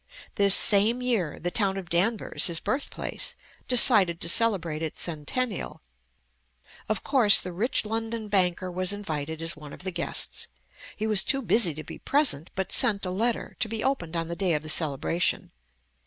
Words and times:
This 0.33 0.55
same 0.55 0.99
year, 1.03 1.37
the 1.39 1.51
town 1.51 1.77
of 1.77 1.87
Danvers, 1.87 2.47
his 2.47 2.59
birthplace, 2.59 3.35
decided 3.67 4.19
to 4.21 4.29
celebrate 4.29 4.81
its 4.81 4.99
centennial. 4.99 5.79
Of 6.89 7.03
course 7.03 7.39
the 7.39 7.51
rich 7.53 7.85
London 7.85 8.27
banker 8.27 8.71
was 8.71 8.91
invited 8.93 9.43
as 9.43 9.55
one 9.55 9.73
of 9.73 9.83
the 9.83 9.91
guests. 9.91 10.47
He 10.95 11.05
was 11.05 11.23
too 11.23 11.43
busy 11.43 11.75
to 11.75 11.83
be 11.83 11.99
present, 11.99 12.49
but 12.55 12.71
sent 12.71 13.05
a 13.05 13.11
letter, 13.11 13.55
to 13.59 13.69
be 13.69 13.83
opened 13.83 14.17
on 14.17 14.27
the 14.27 14.35
day 14.35 14.55
of 14.55 14.63
the 14.63 14.69
celebration. 14.69 15.51